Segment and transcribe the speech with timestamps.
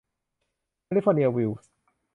[0.85, 1.59] แคลิฟอร์เนียวิลล์